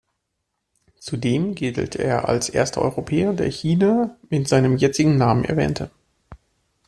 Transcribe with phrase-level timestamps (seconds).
[0.97, 5.91] Zudem gilt er als erster Europäer, der China mit seinem jetzigen Namen erwähnte.